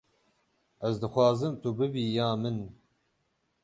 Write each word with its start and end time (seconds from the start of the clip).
Ez 0.87 0.93
dixwazim 1.01 1.53
tu 1.61 1.69
bibî 1.77 2.03
ya 2.17 2.29
min. 2.41 2.57